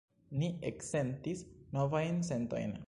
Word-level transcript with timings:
Ni 0.43 0.47
eksentis 0.69 1.45
novajn 1.79 2.21
sentojn. 2.33 2.79